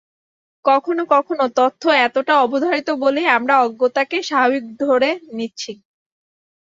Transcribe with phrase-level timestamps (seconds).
[0.65, 5.71] কখনো কখনো তথ্য এতটা অবারিত বলেই আমরা অজ্ঞতাকে স্বাভাবিক ধরে নিচ্ছি।